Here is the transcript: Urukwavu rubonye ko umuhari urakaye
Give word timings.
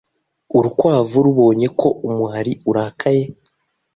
Urukwavu 0.57 1.17
rubonye 1.25 1.67
ko 1.79 1.87
umuhari 2.07 2.53
urakaye 2.69 3.23